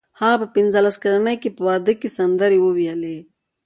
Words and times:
هغه 0.21 0.35
په 0.41 0.47
پنځلس 0.55 0.95
کلنۍ 1.03 1.35
کې 1.41 1.49
په 1.55 1.61
واده 1.67 1.93
کې 1.99 2.09
سندرې 2.17 2.59
وویلې 2.61 3.17